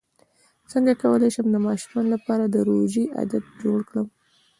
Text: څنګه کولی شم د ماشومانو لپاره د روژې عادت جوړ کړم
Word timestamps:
څنګه 0.71 0.93
کولی 1.01 1.29
شم 1.35 1.47
د 1.51 1.57
ماشومانو 1.67 2.09
لپاره 2.15 2.43
د 2.47 2.55
روژې 2.69 3.03
عادت 3.17 3.45
جوړ 3.61 3.79
کړم 3.89 4.07